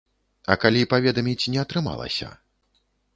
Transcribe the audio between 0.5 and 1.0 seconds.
А калі